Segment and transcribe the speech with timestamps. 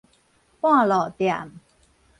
[0.59, 1.51] 半路店